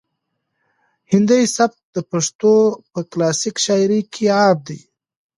[1.11, 2.53] هندي سبک د پښتو
[2.91, 4.79] په کلاسیک شاعري کې عام دی.